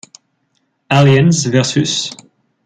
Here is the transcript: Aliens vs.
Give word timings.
Aliens 0.89 1.45
vs. 1.45 1.93